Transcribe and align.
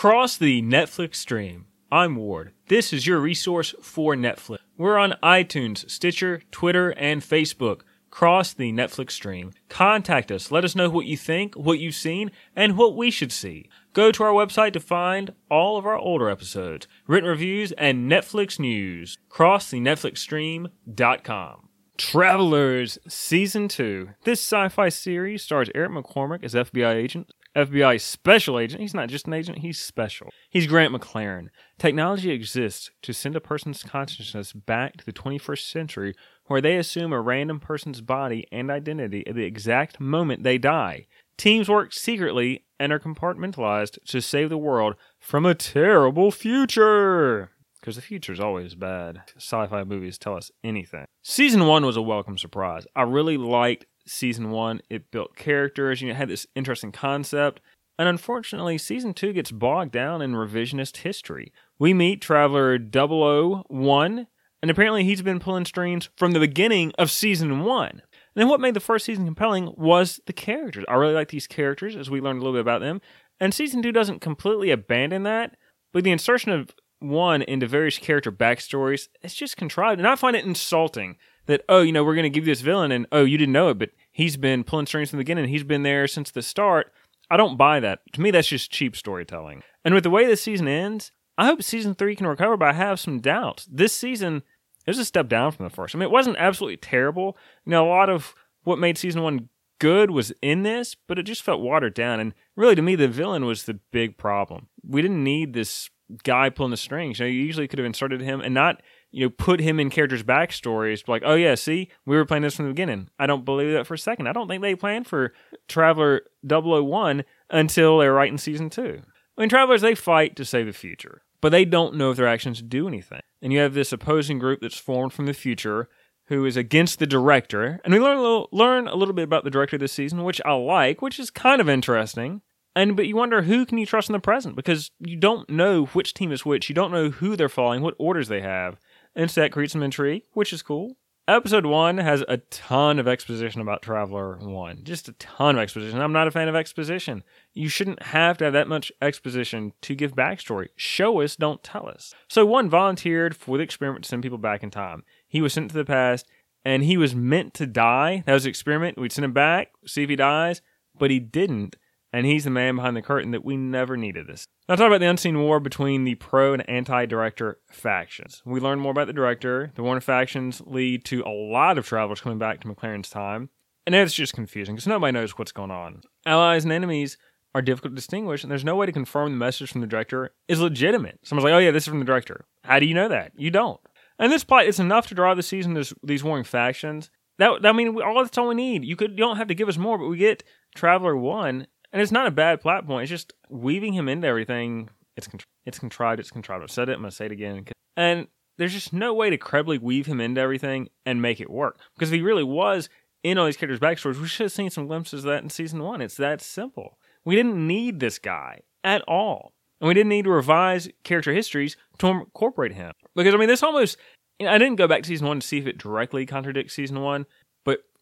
Cross 0.00 0.38
the 0.38 0.62
Netflix 0.62 1.16
stream. 1.16 1.66
I'm 1.92 2.16
Ward. 2.16 2.54
This 2.68 2.90
is 2.90 3.06
your 3.06 3.20
resource 3.20 3.74
for 3.82 4.14
Netflix. 4.14 4.60
We're 4.78 4.96
on 4.96 5.12
iTunes, 5.22 5.90
Stitcher, 5.90 6.40
Twitter, 6.50 6.92
and 6.92 7.20
Facebook. 7.20 7.82
Cross 8.08 8.54
the 8.54 8.72
Netflix 8.72 9.10
stream. 9.10 9.52
Contact 9.68 10.32
us. 10.32 10.50
Let 10.50 10.64
us 10.64 10.74
know 10.74 10.88
what 10.88 11.04
you 11.04 11.18
think, 11.18 11.54
what 11.54 11.80
you've 11.80 11.94
seen, 11.94 12.30
and 12.56 12.78
what 12.78 12.96
we 12.96 13.10
should 13.10 13.30
see. 13.30 13.68
Go 13.92 14.10
to 14.10 14.22
our 14.22 14.32
website 14.32 14.72
to 14.72 14.80
find 14.80 15.34
all 15.50 15.76
of 15.76 15.84
our 15.84 15.98
older 15.98 16.30
episodes, 16.30 16.88
written 17.06 17.28
reviews, 17.28 17.72
and 17.72 18.10
Netflix 18.10 18.58
news. 18.58 19.18
Cross 19.28 19.70
the 19.70 19.80
Netflix 19.80 20.16
stream.com. 20.16 21.68
Travelers 21.98 22.98
Season 23.06 23.68
2. 23.68 24.08
This 24.24 24.40
sci 24.40 24.70
fi 24.70 24.88
series 24.88 25.42
stars 25.42 25.68
Eric 25.74 25.90
McCormack 25.90 26.42
as 26.42 26.54
FBI 26.54 26.94
agent, 26.94 27.30
FBI 27.56 28.00
special 28.00 28.58
agent. 28.58 28.80
He's 28.80 28.94
not 28.94 29.08
just 29.08 29.26
an 29.26 29.32
agent, 29.32 29.58
he's 29.58 29.80
special. 29.80 30.30
He's 30.48 30.66
Grant 30.66 30.94
MacLaren. 30.94 31.48
Technology 31.78 32.30
exists 32.30 32.90
to 33.02 33.12
send 33.12 33.34
a 33.36 33.40
person's 33.40 33.82
consciousness 33.82 34.52
back 34.52 34.96
to 34.98 35.06
the 35.06 35.12
21st 35.12 35.70
century 35.70 36.14
where 36.46 36.60
they 36.60 36.76
assume 36.76 37.12
a 37.12 37.20
random 37.20 37.60
person's 37.60 38.00
body 38.00 38.46
and 38.52 38.70
identity 38.70 39.26
at 39.26 39.34
the 39.34 39.44
exact 39.44 40.00
moment 40.00 40.42
they 40.42 40.58
die. 40.58 41.06
Teams 41.36 41.68
work 41.68 41.92
secretly 41.92 42.64
and 42.78 42.92
are 42.92 42.98
compartmentalized 42.98 43.98
to 44.06 44.20
save 44.20 44.48
the 44.48 44.58
world 44.58 44.94
from 45.18 45.46
a 45.46 45.54
terrible 45.54 46.30
future. 46.30 47.50
Because 47.80 47.96
the 47.96 48.02
future 48.02 48.32
is 48.32 48.40
always 48.40 48.74
bad. 48.74 49.22
Sci 49.36 49.66
fi 49.66 49.84
movies 49.84 50.18
tell 50.18 50.36
us 50.36 50.50
anything. 50.62 51.06
Season 51.22 51.66
one 51.66 51.86
was 51.86 51.96
a 51.96 52.02
welcome 52.02 52.36
surprise. 52.36 52.86
I 52.94 53.02
really 53.02 53.38
liked 53.38 53.86
season 54.06 54.50
one. 54.50 54.80
It 54.90 55.10
built 55.10 55.36
characters, 55.36 56.02
you 56.02 56.08
know, 56.08 56.14
had 56.14 56.28
this 56.28 56.46
interesting 56.54 56.92
concept. 56.92 57.60
And 57.98 58.08
unfortunately, 58.08 58.78
season 58.78 59.12
two 59.12 59.32
gets 59.32 59.50
bogged 59.50 59.92
down 59.92 60.22
in 60.22 60.32
revisionist 60.32 60.98
history. 60.98 61.52
We 61.78 61.92
meet 61.92 62.22
Traveler 62.22 62.78
001, 62.78 64.26
and 64.62 64.70
apparently 64.70 65.04
he's 65.04 65.22
been 65.22 65.40
pulling 65.40 65.66
strings 65.66 66.08
from 66.16 66.32
the 66.32 66.40
beginning 66.40 66.92
of 66.98 67.10
season 67.10 67.64
one. 67.64 67.90
And 67.90 68.00
then 68.34 68.48
what 68.48 68.60
made 68.60 68.74
the 68.74 68.80
first 68.80 69.04
season 69.04 69.26
compelling 69.26 69.74
was 69.76 70.20
the 70.26 70.32
characters. 70.32 70.84
I 70.88 70.94
really 70.94 71.14
like 71.14 71.28
these 71.28 71.46
characters 71.46 71.96
as 71.96 72.08
we 72.08 72.20
learned 72.20 72.38
a 72.38 72.42
little 72.42 72.54
bit 72.54 72.60
about 72.60 72.80
them. 72.80 73.00
And 73.38 73.52
season 73.52 73.82
two 73.82 73.92
doesn't 73.92 74.20
completely 74.20 74.70
abandon 74.70 75.24
that, 75.24 75.56
but 75.92 76.04
the 76.04 76.10
insertion 76.10 76.52
of 76.52 76.70
one 77.00 77.42
into 77.42 77.66
various 77.66 77.98
character 77.98 78.30
backstories, 78.30 79.08
it's 79.22 79.34
just 79.34 79.56
contrived. 79.56 79.98
And 79.98 80.08
I 80.08 80.16
find 80.16 80.36
it 80.36 80.44
insulting 80.44 81.16
that, 81.46 81.64
oh, 81.68 81.80
you 81.80 81.92
know, 81.92 82.04
we're 82.04 82.14
going 82.14 82.24
to 82.24 82.30
give 82.30 82.46
you 82.46 82.52
this 82.52 82.60
villain 82.60 82.92
and, 82.92 83.06
oh, 83.10 83.24
you 83.24 83.38
didn't 83.38 83.52
know 83.52 83.70
it, 83.70 83.78
but 83.78 83.90
he's 84.12 84.36
been 84.36 84.64
pulling 84.64 84.86
strings 84.86 85.10
from 85.10 85.16
the 85.16 85.24
beginning. 85.24 85.48
He's 85.48 85.64
been 85.64 85.82
there 85.82 86.06
since 86.06 86.30
the 86.30 86.42
start. 86.42 86.92
I 87.30 87.36
don't 87.36 87.56
buy 87.56 87.80
that. 87.80 88.00
To 88.12 88.20
me, 88.20 88.30
that's 88.30 88.48
just 88.48 88.70
cheap 88.70 88.96
storytelling. 88.96 89.62
And 89.84 89.94
with 89.94 90.04
the 90.04 90.10
way 90.10 90.26
this 90.26 90.42
season 90.42 90.68
ends, 90.68 91.12
I 91.38 91.46
hope 91.46 91.62
season 91.62 91.94
three 91.94 92.16
can 92.16 92.26
recover, 92.26 92.56
but 92.56 92.68
I 92.68 92.74
have 92.74 93.00
some 93.00 93.20
doubts. 93.20 93.66
This 93.70 93.92
season 93.94 94.42
is 94.86 94.98
a 94.98 95.04
step 95.04 95.28
down 95.28 95.52
from 95.52 95.64
the 95.64 95.70
first. 95.70 95.94
I 95.94 95.98
mean, 95.98 96.08
it 96.08 96.12
wasn't 96.12 96.36
absolutely 96.38 96.76
terrible. 96.76 97.36
You 97.64 97.70
know, 97.70 97.86
a 97.86 97.88
lot 97.88 98.10
of 98.10 98.34
what 98.64 98.78
made 98.78 98.98
season 98.98 99.22
one 99.22 99.48
good 99.78 100.10
was 100.10 100.32
in 100.42 100.62
this, 100.62 100.94
but 100.94 101.18
it 101.18 101.22
just 101.22 101.42
felt 101.42 101.60
watered 101.60 101.94
down. 101.94 102.20
And 102.20 102.34
really, 102.56 102.74
to 102.74 102.82
me, 102.82 102.94
the 102.94 103.08
villain 103.08 103.46
was 103.46 103.64
the 103.64 103.80
big 103.90 104.18
problem. 104.18 104.68
We 104.86 105.00
didn't 105.00 105.24
need 105.24 105.54
this 105.54 105.88
guy 106.24 106.50
pulling 106.50 106.70
the 106.70 106.76
strings. 106.76 107.18
You 107.18 107.26
know, 107.26 107.30
you 107.30 107.42
usually 107.42 107.68
could 107.68 107.78
have 107.78 107.86
inserted 107.86 108.20
him 108.20 108.40
and 108.40 108.54
not, 108.54 108.82
you 109.10 109.26
know, 109.26 109.30
put 109.30 109.60
him 109.60 109.80
in 109.80 109.90
characters' 109.90 110.22
backstories. 110.22 111.06
Like, 111.08 111.22
oh 111.24 111.34
yeah, 111.34 111.54
see, 111.54 111.90
we 112.06 112.16
were 112.16 112.24
playing 112.24 112.42
this 112.42 112.56
from 112.56 112.66
the 112.66 112.72
beginning. 112.72 113.08
I 113.18 113.26
don't 113.26 113.44
believe 113.44 113.72
that 113.72 113.86
for 113.86 113.94
a 113.94 113.98
second. 113.98 114.26
I 114.26 114.32
don't 114.32 114.48
think 114.48 114.62
they 114.62 114.74
planned 114.74 115.06
for 115.06 115.32
Traveler 115.68 116.22
001 116.46 117.24
until 117.50 117.98
they 117.98 118.06
were 118.06 118.14
writing 118.14 118.38
season 118.38 118.70
two. 118.70 119.02
I 119.36 119.40
mean, 119.40 119.48
Travelers 119.48 119.80
they 119.80 119.94
fight 119.94 120.36
to 120.36 120.44
save 120.44 120.66
the 120.66 120.72
future, 120.72 121.22
but 121.40 121.50
they 121.50 121.64
don't 121.64 121.94
know 121.94 122.10
if 122.10 122.16
their 122.16 122.28
actions 122.28 122.62
do 122.62 122.86
anything. 122.86 123.20
And 123.40 123.52
you 123.52 123.60
have 123.60 123.74
this 123.74 123.92
opposing 123.92 124.38
group 124.38 124.60
that's 124.60 124.78
formed 124.78 125.12
from 125.12 125.26
the 125.26 125.34
future 125.34 125.88
who 126.26 126.44
is 126.44 126.56
against 126.56 126.98
the 127.00 127.06
director. 127.06 127.80
And 127.84 127.92
we 127.92 127.98
learn 127.98 128.16
a 128.16 128.22
little, 128.22 128.48
learn 128.52 128.86
a 128.86 128.94
little 128.94 129.14
bit 129.14 129.24
about 129.24 129.42
the 129.42 129.50
director 129.50 129.76
this 129.76 129.92
season, 129.92 130.22
which 130.22 130.40
I 130.44 130.52
like, 130.52 131.02
which 131.02 131.18
is 131.18 131.28
kind 131.28 131.60
of 131.60 131.68
interesting. 131.68 132.42
And 132.76 132.96
but 132.96 133.06
you 133.06 133.16
wonder 133.16 133.42
who 133.42 133.66
can 133.66 133.78
you 133.78 133.86
trust 133.86 134.08
in 134.08 134.12
the 134.12 134.20
present 134.20 134.56
because 134.56 134.90
you 135.00 135.16
don't 135.16 135.48
know 135.50 135.86
which 135.86 136.14
team 136.14 136.32
is 136.32 136.44
which. 136.44 136.68
You 136.68 136.74
don't 136.74 136.92
know 136.92 137.10
who 137.10 137.36
they're 137.36 137.48
following, 137.48 137.82
what 137.82 137.96
orders 137.98 138.28
they 138.28 138.40
have. 138.40 138.78
And 139.14 139.30
so 139.30 139.40
that 139.40 139.52
creates 139.52 139.72
some 139.72 139.82
intrigue, 139.82 140.22
which 140.32 140.52
is 140.52 140.62
cool. 140.62 140.96
Episode 141.30 141.66
one 141.66 141.98
has 141.98 142.24
a 142.26 142.38
ton 142.38 142.98
of 142.98 143.06
exposition 143.06 143.60
about 143.60 143.82
Traveler 143.82 144.36
One. 144.38 144.82
Just 144.82 145.08
a 145.08 145.12
ton 145.12 145.54
of 145.54 145.62
exposition. 145.62 146.00
I'm 146.00 146.12
not 146.12 146.26
a 146.26 146.32
fan 146.32 146.48
of 146.48 146.56
exposition. 146.56 147.22
You 147.52 147.68
shouldn't 147.68 148.02
have 148.02 148.36
to 148.38 148.44
have 148.44 148.52
that 148.54 148.66
much 148.66 148.90
exposition 149.00 149.72
to 149.82 149.94
give 149.94 150.16
backstory. 150.16 150.68
Show 150.74 151.20
us, 151.20 151.36
don't 151.36 151.62
tell 151.62 151.88
us. 151.88 152.14
So 152.26 152.44
one 152.44 152.68
volunteered 152.68 153.36
for 153.36 153.58
the 153.58 153.62
experiment 153.62 154.04
to 154.04 154.08
send 154.08 154.24
people 154.24 154.38
back 154.38 154.64
in 154.64 154.70
time. 154.70 155.04
He 155.28 155.40
was 155.40 155.52
sent 155.52 155.70
to 155.70 155.76
the 155.76 155.84
past 155.84 156.26
and 156.64 156.82
he 156.82 156.96
was 156.96 157.14
meant 157.14 157.54
to 157.54 157.66
die. 157.66 158.24
That 158.26 158.34
was 158.34 158.42
the 158.42 158.50
experiment. 158.50 158.98
We'd 158.98 159.12
send 159.12 159.24
him 159.24 159.32
back, 159.32 159.70
see 159.86 160.02
if 160.02 160.10
he 160.10 160.16
dies, 160.16 160.62
but 160.98 161.12
he 161.12 161.20
didn't 161.20 161.76
and 162.12 162.26
he's 162.26 162.44
the 162.44 162.50
man 162.50 162.76
behind 162.76 162.96
the 162.96 163.02
curtain 163.02 163.30
that 163.30 163.44
we 163.44 163.56
never 163.56 163.96
needed 163.96 164.26
this. 164.26 164.46
Now, 164.68 164.76
talk 164.76 164.86
about 164.86 165.00
the 165.00 165.08
unseen 165.08 165.40
war 165.40 165.60
between 165.60 166.04
the 166.04 166.14
pro 166.16 166.52
and 166.52 166.68
anti 166.68 167.06
director 167.06 167.58
factions. 167.70 168.42
We 168.44 168.60
learn 168.60 168.80
more 168.80 168.92
about 168.92 169.06
the 169.06 169.12
director. 169.12 169.72
The 169.74 169.82
Warner 169.82 170.00
factions 170.00 170.62
lead 170.64 171.04
to 171.06 171.22
a 171.22 171.30
lot 171.30 171.78
of 171.78 171.86
travelers 171.86 172.20
coming 172.20 172.38
back 172.38 172.60
to 172.60 172.68
MacLaren's 172.68 173.10
time, 173.10 173.50
and 173.86 173.94
it's 173.94 174.14
just 174.14 174.34
confusing 174.34 174.74
because 174.74 174.86
nobody 174.86 175.12
knows 175.12 175.38
what's 175.38 175.52
going 175.52 175.70
on. 175.70 176.02
Allies 176.26 176.64
and 176.64 176.72
enemies 176.72 177.16
are 177.54 177.62
difficult 177.62 177.92
to 177.92 177.96
distinguish, 177.96 178.42
and 178.42 178.50
there's 178.50 178.64
no 178.64 178.76
way 178.76 178.86
to 178.86 178.92
confirm 178.92 179.32
the 179.32 179.36
message 179.36 179.72
from 179.72 179.80
the 179.80 179.86
director 179.86 180.30
is 180.46 180.60
legitimate. 180.60 181.18
Someone's 181.24 181.44
like, 181.44 181.52
oh, 181.52 181.58
yeah, 181.58 181.72
this 181.72 181.84
is 181.84 181.88
from 181.88 181.98
the 181.98 182.04
director. 182.04 182.46
How 182.64 182.78
do 182.78 182.86
you 182.86 182.94
know 182.94 183.08
that? 183.08 183.32
You 183.36 183.50
don't. 183.50 183.80
And 184.18 184.30
this 184.30 184.44
plot, 184.44 184.66
it's 184.66 184.78
enough 184.78 185.08
to 185.08 185.14
drive 185.14 185.36
the 185.36 185.42
season, 185.42 185.74
There's 185.74 185.94
these 186.02 186.22
warring 186.22 186.44
factions. 186.44 187.10
That, 187.38 187.64
I 187.64 187.72
mean, 187.72 188.00
all 188.00 188.22
that's 188.22 188.36
all 188.36 188.48
we 188.48 188.54
need. 188.54 188.84
You 188.84 188.94
could, 188.94 189.12
you 189.12 189.16
don't 189.16 189.38
have 189.38 189.48
to 189.48 189.54
give 189.54 189.68
us 189.68 189.78
more, 189.78 189.96
but 189.98 190.08
we 190.08 190.18
get 190.18 190.44
Traveler 190.74 191.16
One, 191.16 191.66
and 191.92 192.00
it's 192.02 192.12
not 192.12 192.26
a 192.26 192.30
bad 192.30 192.60
plot 192.60 192.86
point. 192.86 193.04
It's 193.04 193.10
just 193.10 193.32
weaving 193.48 193.92
him 193.92 194.08
into 194.08 194.26
everything. 194.26 194.88
It's 195.16 195.28
it's 195.64 195.78
contrived. 195.78 196.20
It's 196.20 196.30
contrived. 196.30 196.62
I've 196.62 196.70
said 196.70 196.88
it. 196.88 196.94
I'm 196.94 197.00
gonna 197.00 197.10
say 197.10 197.26
it 197.26 197.32
again. 197.32 197.66
And 197.96 198.28
there's 198.58 198.72
just 198.72 198.92
no 198.92 199.14
way 199.14 199.30
to 199.30 199.38
credibly 199.38 199.78
weave 199.78 200.06
him 200.06 200.20
into 200.20 200.40
everything 200.40 200.88
and 201.06 201.22
make 201.22 201.40
it 201.40 201.50
work. 201.50 201.78
Because 201.94 202.10
if 202.10 202.16
he 202.16 202.22
really 202.22 202.44
was 202.44 202.88
in 203.22 203.38
all 203.38 203.46
these 203.46 203.56
characters' 203.56 203.80
backstories, 203.80 204.20
we 204.20 204.28
should 204.28 204.44
have 204.44 204.52
seen 204.52 204.70
some 204.70 204.86
glimpses 204.86 205.24
of 205.24 205.30
that 205.30 205.42
in 205.42 205.50
season 205.50 205.82
one. 205.82 206.00
It's 206.00 206.16
that 206.16 206.40
simple. 206.40 206.98
We 207.24 207.36
didn't 207.36 207.66
need 207.66 208.00
this 208.00 208.18
guy 208.18 208.60
at 208.84 209.02
all. 209.02 209.52
And 209.80 209.88
we 209.88 209.94
didn't 209.94 210.10
need 210.10 210.24
to 210.24 210.30
revise 210.30 210.88
character 211.04 211.32
histories 211.32 211.76
to 211.98 212.08
incorporate 212.08 212.74
him. 212.74 212.92
Because, 213.14 213.34
I 213.34 213.38
mean, 213.38 213.48
this 213.48 213.62
almost, 213.62 213.96
you 214.38 214.46
know, 214.46 214.52
I 214.52 214.58
didn't 214.58 214.76
go 214.76 214.86
back 214.86 215.02
to 215.02 215.08
season 215.08 215.26
one 215.26 215.40
to 215.40 215.46
see 215.46 215.58
if 215.58 215.66
it 215.66 215.78
directly 215.78 216.26
contradicts 216.26 216.74
season 216.74 217.00
one, 217.00 217.24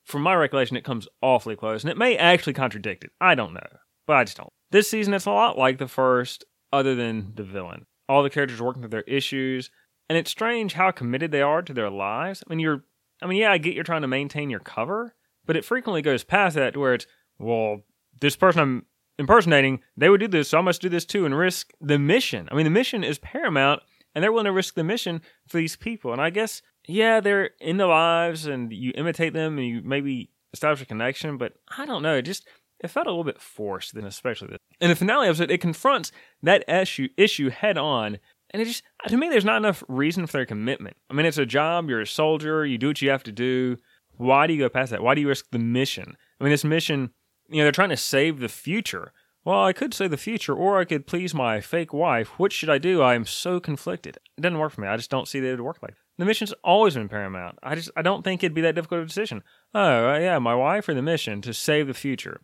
from 0.09 0.23
my 0.23 0.35
recollection, 0.35 0.77
it 0.77 0.85
comes 0.85 1.07
awfully 1.23 1.55
close, 1.55 1.85
and 1.85 1.91
it 1.91 1.99
may 1.99 2.17
actually 2.17 2.55
contradict 2.55 3.05
it. 3.05 3.11
I 3.21 3.35
don't 3.35 3.53
know, 3.53 3.67
but 4.07 4.17
I 4.17 4.25
just 4.25 4.39
don't. 4.39 4.53
This 4.71 4.89
season, 4.89 5.15
it's 5.15 5.27
a 5.27 5.31
lot 5.31 5.59
like 5.59 5.79
the 5.79 5.87
first, 5.87 6.45
other 6.73 6.95
than 6.95 7.33
the 7.35 7.45
villain. 7.45 7.87
All 8.09 8.23
the 8.23 8.31
characters 8.31 8.61
working 8.61 8.83
through 8.83 8.91
their 8.91 9.03
issues, 9.03 9.71
and 10.09 10.17
it's 10.17 10.31
strange 10.31 10.73
how 10.73 10.91
committed 10.91 11.31
they 11.31 11.43
are 11.43 11.61
to 11.61 11.75
their 11.75 11.91
lives. 11.91 12.43
I 12.47 12.51
mean, 12.51 12.59
you're, 12.59 12.85
I 13.21 13.27
mean, 13.27 13.39
yeah, 13.39 13.53
I 13.53 13.59
get 13.59 13.75
you're 13.75 13.85
trying 13.85 14.03
to 14.03 14.09
maintain 14.09 14.49
your 14.49 14.61
cover, 14.61 15.15
but 15.45 15.57
it 15.57 15.65
frequently 15.65 16.01
goes 16.01 16.25
past 16.25 16.57
that 16.57 16.73
to 16.73 16.81
where 16.81 16.95
it's, 16.95 17.07
well, 17.39 17.83
this 18.21 18.37
person 18.37 18.61
I'm 18.61 18.87
impersonating, 19.19 19.81
they 19.97 20.09
would 20.09 20.21
do 20.21 20.29
this, 20.29 20.49
so 20.49 20.59
I 20.59 20.63
must 20.63 20.81
do 20.81 20.89
this 20.89 21.05
too 21.05 21.27
and 21.27 21.37
risk 21.37 21.71
the 21.81 21.99
mission. 21.99 22.49
I 22.51 22.55
mean, 22.55 22.65
the 22.65 22.71
mission 22.71 23.05
is 23.05 23.19
paramount, 23.19 23.83
and 24.15 24.25
they're 24.25 24.33
willing 24.33 24.47
to 24.47 24.53
risk 24.53 24.75
the 24.75 24.85
mission 24.85 25.21
for 25.47 25.59
these 25.59 25.77
people. 25.77 26.13
And 26.13 26.21
I 26.21 26.31
guess 26.31 26.63
yeah, 26.89 27.21
they're 27.21 27.51
in 27.61 27.77
their 27.77 27.87
lives 27.87 28.47
and 28.47 28.73
you 28.73 28.93
imitate 28.95 29.35
them 29.35 29.59
and 29.59 29.67
you 29.67 29.83
maybe 29.85 30.31
establish 30.53 30.81
a 30.81 30.87
connection, 30.87 31.37
but 31.37 31.53
I 31.77 31.85
don't 31.85 32.03
know. 32.03 32.17
It 32.17 32.23
just 32.23 32.49
it 32.81 32.89
felt 32.89 33.07
a 33.07 33.11
little 33.11 33.25
bit 33.25 33.41
forced, 33.41 33.95
then 33.95 34.05
especially 34.05 34.49
this. 34.49 34.59
In 34.81 34.89
the 34.89 34.97
finale 34.97 35.29
episode, 35.29 35.51
it 35.51 35.61
confronts 35.61 36.11
that 36.43 36.69
issue 36.69 37.09
issue 37.17 37.51
head 37.51 37.77
on, 37.77 38.19
and 38.51 38.63
it 38.63 38.65
just 38.65 38.83
to 39.07 39.17
me, 39.17 39.29
there's 39.29 39.45
not 39.45 39.59
enough 39.59 39.85
reason 39.87 40.27
for 40.27 40.39
their 40.39 40.47
commitment. 40.47 40.97
I 41.11 41.15
mean, 41.15 41.27
it's 41.27 41.39
a 41.39 41.47
job. 41.47 41.91
You're 41.91 42.01
a 42.01 42.07
soldier. 42.07 42.65
You 42.65 42.79
do 42.79 42.89
what 42.89 43.03
you 43.03 43.11
have 43.11 43.25
to 43.25 43.33
do. 43.33 43.77
Why 44.17 44.47
do 44.47 44.55
you 44.55 44.59
go 44.59 44.69
past 44.69 44.91
that? 44.91 45.03
Why 45.03 45.15
do 45.15 45.21
you 45.21 45.29
risk 45.29 45.47
the 45.53 45.59
mission? 45.59 46.17
I 46.41 46.45
mean, 46.45 46.51
this 46.51 46.65
mission, 46.65 47.11
you 47.49 47.59
know, 47.59 47.65
they're 47.65 47.73
trying 47.73 47.91
to 47.91 47.97
save 47.97 48.41
the 48.41 48.49
future. 48.49 49.13
Well, 49.45 49.65
I 49.65 49.73
could 49.73 49.95
save 49.95 50.11
the 50.11 50.17
future, 50.17 50.55
or 50.55 50.81
I 50.81 50.85
could 50.85 51.07
please 51.07 51.35
my 51.35 51.61
fake 51.61 51.93
wife. 51.93 52.39
Which 52.39 52.53
should 52.53 52.71
I 52.71 52.79
do? 52.79 53.03
I 53.03 53.15
am 53.15 53.25
so 53.27 53.61
conflicted. 53.61 54.19
It 54.37 54.41
doesn't 54.41 54.59
work 54.59 54.73
for 54.73 54.81
me. 54.81 54.89
I 54.89 54.97
just 54.97 55.11
don't 55.11 55.29
see 55.29 55.41
that 55.41 55.47
it 55.47 55.53
would 55.53 55.61
work 55.61 55.83
like. 55.83 55.93
That. 55.93 56.08
The 56.19 56.25
mission's 56.25 56.53
always 56.65 56.95
been 56.95 57.09
paramount. 57.09 57.59
I 57.63 57.75
just 57.75 57.91
I 57.97 58.03
don't 58.03 58.23
think 58.23 58.43
it'd 58.43 58.55
be 58.55 58.61
that 58.63 58.75
difficult 58.75 59.01
of 59.01 59.05
a 59.05 59.09
decision. 59.09 59.43
Oh 59.75 60.17
yeah, 60.17 60.39
my 60.39 60.55
wife 60.55 60.89
or 60.89 60.95
the 60.95 61.03
mission 61.03 61.41
to 61.43 61.55
save 61.55 61.87
the 61.87 61.95
future. 61.95 62.41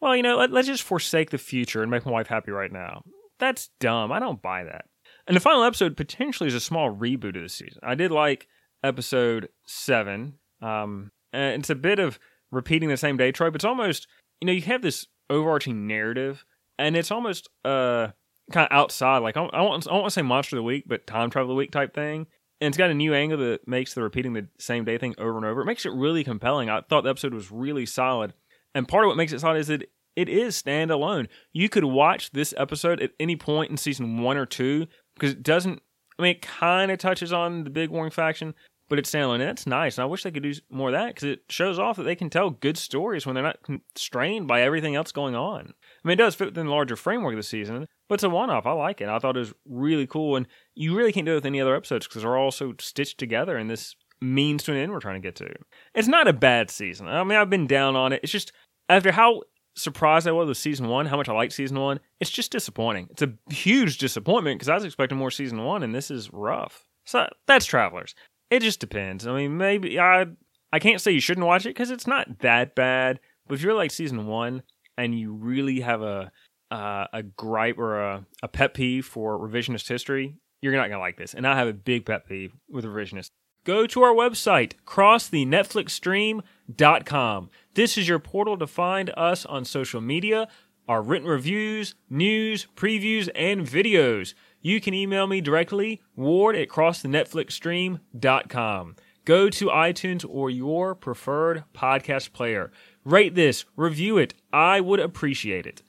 Well, 0.00 0.16
you 0.16 0.22
know, 0.22 0.38
let, 0.38 0.50
let's 0.50 0.66
just 0.66 0.82
forsake 0.82 1.30
the 1.30 1.38
future 1.38 1.82
and 1.82 1.90
make 1.90 2.06
my 2.06 2.12
wife 2.12 2.28
happy 2.28 2.50
right 2.50 2.72
now. 2.72 3.02
That's 3.38 3.68
dumb. 3.78 4.10
I 4.10 4.18
don't 4.18 4.40
buy 4.40 4.64
that. 4.64 4.86
And 5.26 5.36
the 5.36 5.40
final 5.40 5.62
episode 5.62 5.96
potentially 5.96 6.48
is 6.48 6.54
a 6.54 6.60
small 6.60 6.94
reboot 6.94 7.36
of 7.36 7.42
the 7.42 7.48
season. 7.50 7.80
I 7.82 7.94
did 7.94 8.10
like 8.10 8.48
episode 8.82 9.50
seven. 9.66 10.38
Um, 10.62 11.10
and 11.32 11.60
it's 11.60 11.70
a 11.70 11.74
bit 11.74 11.98
of 11.98 12.18
repeating 12.50 12.88
the 12.88 12.96
same 12.96 13.16
day 13.16 13.32
trope. 13.32 13.54
It's 13.54 13.64
almost 13.64 14.06
you 14.40 14.46
know 14.46 14.52
you 14.52 14.62
have 14.62 14.82
this 14.82 15.06
overarching 15.28 15.86
narrative, 15.86 16.44
and 16.78 16.96
it's 16.96 17.10
almost 17.10 17.48
uh 17.64 18.08
kind 18.50 18.66
of 18.70 18.76
outside, 18.76 19.18
like 19.18 19.36
I, 19.36 19.44
I 19.44 19.60
want 19.62 19.86
I 19.86 19.92
want 19.92 20.06
to 20.06 20.10
say 20.10 20.22
monster 20.22 20.56
of 20.56 20.58
the 20.58 20.64
week, 20.64 20.84
but 20.86 21.06
time 21.06 21.30
travel 21.30 21.50
of 21.50 21.54
the 21.54 21.58
week 21.58 21.70
type 21.70 21.94
thing. 21.94 22.26
And 22.60 22.68
it's 22.68 22.76
got 22.76 22.90
a 22.90 22.94
new 22.94 23.14
angle 23.14 23.38
that 23.38 23.66
makes 23.66 23.94
the 23.94 24.02
repeating 24.02 24.34
the 24.34 24.48
same 24.58 24.84
day 24.84 24.98
thing 24.98 25.14
over 25.18 25.36
and 25.36 25.46
over. 25.46 25.62
It 25.62 25.66
makes 25.66 25.86
it 25.86 25.92
really 25.92 26.24
compelling. 26.24 26.68
I 26.68 26.82
thought 26.82 27.04
the 27.04 27.10
episode 27.10 27.32
was 27.32 27.50
really 27.50 27.86
solid. 27.86 28.34
And 28.74 28.86
part 28.86 29.04
of 29.04 29.08
what 29.08 29.16
makes 29.16 29.32
it 29.32 29.40
solid 29.40 29.58
is 29.58 29.68
that 29.68 29.90
it 30.14 30.28
is 30.28 30.60
standalone. 30.60 31.28
You 31.52 31.68
could 31.68 31.84
watch 31.84 32.32
this 32.32 32.52
episode 32.56 33.00
at 33.00 33.12
any 33.18 33.36
point 33.36 33.70
in 33.70 33.76
season 33.76 34.22
one 34.22 34.36
or 34.36 34.46
two 34.46 34.86
because 35.14 35.32
it 35.32 35.42
doesn't. 35.42 35.80
I 36.18 36.22
mean, 36.22 36.32
it 36.32 36.42
kind 36.42 36.90
of 36.90 36.98
touches 36.98 37.32
on 37.32 37.64
the 37.64 37.70
big 37.70 37.88
warring 37.88 38.10
faction, 38.10 38.54
but 38.90 38.98
it's 38.98 39.10
standalone. 39.10 39.34
And 39.36 39.44
that's 39.44 39.66
nice. 39.66 39.96
And 39.96 40.02
I 40.02 40.06
wish 40.06 40.24
they 40.24 40.30
could 40.30 40.42
do 40.42 40.52
more 40.68 40.88
of 40.88 40.92
that 40.92 41.14
because 41.14 41.24
it 41.28 41.44
shows 41.48 41.78
off 41.78 41.96
that 41.96 42.02
they 42.02 42.16
can 42.16 42.28
tell 42.28 42.50
good 42.50 42.76
stories 42.76 43.24
when 43.24 43.34
they're 43.34 43.42
not 43.42 43.62
constrained 43.62 44.48
by 44.48 44.60
everything 44.60 44.96
else 44.96 45.12
going 45.12 45.34
on. 45.34 45.72
I 46.04 46.08
mean, 46.08 46.14
it 46.14 46.16
does 46.16 46.34
fit 46.34 46.48
within 46.48 46.66
the 46.66 46.72
larger 46.72 46.96
framework 46.96 47.32
of 47.32 47.38
the 47.38 47.44
season, 47.44 47.86
but 48.08 48.16
it's 48.16 48.24
a 48.24 48.28
one 48.28 48.50
off. 48.50 48.66
I 48.66 48.72
like 48.72 49.00
it. 49.00 49.08
I 49.08 49.18
thought 49.20 49.36
it 49.36 49.40
was 49.40 49.54
really 49.64 50.08
cool. 50.08 50.36
And 50.36 50.46
you 50.74 50.94
really 50.96 51.12
can't 51.12 51.24
do 51.24 51.32
it 51.32 51.36
with 51.36 51.46
any 51.46 51.60
other 51.60 51.76
episodes 51.76 52.06
because 52.06 52.22
they're 52.22 52.36
all 52.36 52.50
so 52.50 52.74
stitched 52.80 53.18
together 53.18 53.56
in 53.56 53.68
this 53.68 53.94
means 54.20 54.64
to 54.64 54.72
an 54.72 54.78
end 54.78 54.92
we're 54.92 55.00
trying 55.00 55.22
to 55.22 55.26
get 55.26 55.36
to. 55.36 55.48
It's 55.94 56.08
not 56.08 56.28
a 56.28 56.32
bad 56.32 56.68
season. 56.70 57.06
I 57.06 57.22
mean, 57.24 57.38
I've 57.38 57.48
been 57.48 57.66
down 57.66 57.96
on 57.96 58.12
it. 58.12 58.20
It's 58.22 58.32
just 58.32 58.52
after 58.88 59.12
how 59.12 59.42
surprised 59.76 60.26
I 60.26 60.32
was 60.32 60.48
with 60.48 60.58
season 60.58 60.88
one, 60.88 61.06
how 61.06 61.16
much 61.16 61.28
I 61.28 61.32
liked 61.32 61.52
season 61.52 61.78
one, 61.78 62.00
it's 62.18 62.30
just 62.30 62.52
disappointing. 62.52 63.08
It's 63.10 63.22
a 63.22 63.32
huge 63.50 63.98
disappointment 63.98 64.58
because 64.58 64.68
I 64.68 64.74
was 64.74 64.84
expecting 64.84 65.16
more 65.16 65.30
season 65.30 65.64
one, 65.64 65.82
and 65.82 65.94
this 65.94 66.10
is 66.10 66.32
rough. 66.32 66.84
So 67.06 67.28
that's 67.46 67.66
Travelers. 67.66 68.14
It 68.50 68.62
just 68.62 68.80
depends. 68.80 69.26
I 69.26 69.34
mean, 69.34 69.56
maybe 69.56 69.98
I 69.98 70.26
I 70.72 70.78
can't 70.78 71.00
say 71.00 71.12
you 71.12 71.20
shouldn't 71.20 71.46
watch 71.46 71.66
it 71.66 71.70
because 71.70 71.90
it's 71.90 72.06
not 72.06 72.40
that 72.40 72.74
bad. 72.74 73.20
But 73.46 73.54
if 73.54 73.62
you're 73.62 73.74
like 73.74 73.90
season 73.90 74.26
one 74.26 74.62
and 74.96 75.18
you 75.18 75.32
really 75.32 75.80
have 75.80 76.02
a 76.02 76.30
uh, 76.70 77.06
a 77.12 77.22
gripe 77.22 77.78
or 77.78 78.00
a, 78.00 78.26
a 78.42 78.48
pet 78.48 78.74
peeve 78.74 79.06
for 79.06 79.38
revisionist 79.38 79.88
history, 79.88 80.36
you're 80.62 80.74
not 80.74 80.88
gonna 80.88 81.00
like 81.00 81.16
this. 81.16 81.34
And 81.34 81.46
I 81.46 81.56
have 81.56 81.68
a 81.68 81.72
big 81.72 82.06
pet 82.06 82.28
peeve 82.28 82.52
with 82.68 82.84
revisionist. 82.84 83.30
Go 83.64 83.86
to 83.88 84.02
our 84.02 84.14
website, 84.14 84.74
crossthenetflixstream.com. 84.86 87.50
This 87.74 87.98
is 87.98 88.08
your 88.08 88.18
portal 88.18 88.56
to 88.56 88.66
find 88.66 89.12
us 89.16 89.44
on 89.44 89.66
social 89.66 90.00
media, 90.00 90.48
our 90.88 91.02
written 91.02 91.28
reviews, 91.28 91.94
news, 92.08 92.66
previews, 92.74 93.28
and 93.34 93.66
videos. 93.66 94.32
You 94.62 94.78
can 94.78 94.92
email 94.92 95.26
me 95.26 95.40
directly, 95.40 96.02
ward 96.14 96.54
at 96.54 96.68
crossthenetflixstream.com. 96.68 98.96
Go 99.24 99.48
to 99.48 99.66
iTunes 99.66 100.22
or 100.28 100.50
your 100.50 100.94
preferred 100.94 101.64
podcast 101.72 102.34
player. 102.34 102.70
Rate 103.02 103.34
this, 103.34 103.64
review 103.74 104.18
it. 104.18 104.34
I 104.52 104.82
would 104.82 105.00
appreciate 105.00 105.66
it. 105.66 105.82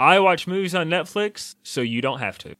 I 0.00 0.20
watch 0.20 0.46
movies 0.46 0.74
on 0.74 0.90
Netflix, 0.90 1.54
so 1.62 1.80
you 1.80 2.02
don't 2.02 2.18
have 2.20 2.36
to. 2.38 2.54